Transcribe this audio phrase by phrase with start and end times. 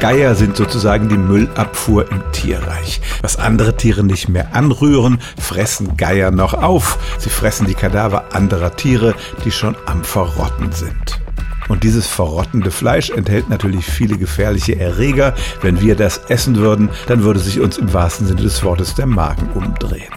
[0.00, 3.02] Geier sind sozusagen die Müllabfuhr im Tierreich.
[3.20, 6.98] Was andere Tiere nicht mehr anrühren, fressen Geier noch auf.
[7.18, 11.20] Sie fressen die Kadaver anderer Tiere, die schon am Verrotten sind.
[11.68, 15.34] Und dieses verrottende Fleisch enthält natürlich viele gefährliche Erreger.
[15.60, 19.06] Wenn wir das essen würden, dann würde sich uns im wahrsten Sinne des Wortes der
[19.06, 20.14] Magen umdrehen.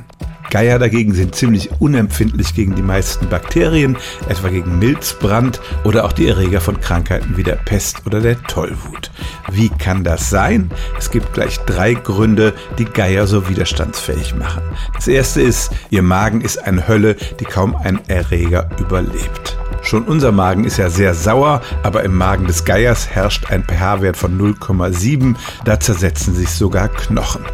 [0.53, 3.97] Geier dagegen sind ziemlich unempfindlich gegen die meisten Bakterien,
[4.29, 9.09] etwa gegen Milzbrand oder auch die Erreger von Krankheiten wie der Pest oder der Tollwut.
[9.53, 10.71] Wie kann das sein?
[10.97, 14.63] Es gibt gleich drei Gründe, die Geier so widerstandsfähig machen.
[14.95, 19.55] Das erste ist, ihr Magen ist eine Hölle, die kaum ein Erreger überlebt.
[19.83, 24.17] Schon unser Magen ist ja sehr sauer, aber im Magen des Geiers herrscht ein pH-Wert
[24.17, 25.35] von 0,7.
[25.65, 27.45] Da zersetzen sich sogar Knochen.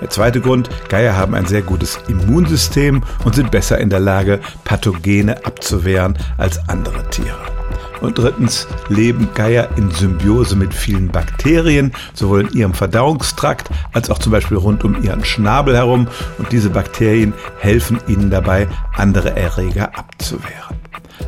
[0.00, 4.40] Der zweite Grund, Geier haben ein sehr gutes Immunsystem und sind besser in der Lage,
[4.64, 7.61] Pathogene abzuwehren als andere Tiere.
[8.02, 14.18] Und drittens leben Geier in Symbiose mit vielen Bakterien, sowohl in ihrem Verdauungstrakt als auch
[14.18, 16.08] zum Beispiel rund um ihren Schnabel herum.
[16.36, 20.81] Und diese Bakterien helfen ihnen dabei, andere Erreger abzuwehren.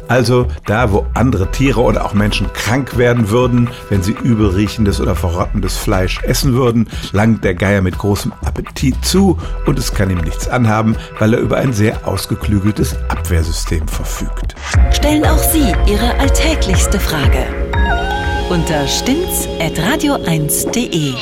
[0.09, 5.15] Also da, wo andere Tiere oder auch Menschen krank werden würden, wenn sie übelriechendes oder
[5.15, 10.19] verrottendes Fleisch essen würden, langt der Geier mit großem Appetit zu und es kann ihm
[10.19, 14.55] nichts anhaben, weil er über ein sehr ausgeklügeltes Abwehrsystem verfügt.
[14.93, 17.47] Stellen auch Sie Ihre alltäglichste Frage
[18.51, 21.15] unter stimmtz.radio1.de.